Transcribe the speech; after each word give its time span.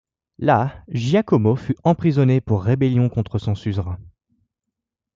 Là, 0.39 0.83
Giacomo 0.87 1.55
fut 1.55 1.75
emprisonné 1.83 2.41
pour 2.41 2.63
rébellion 2.63 3.07
contre 3.07 3.37
son 3.37 3.53
suzerain. 3.53 3.99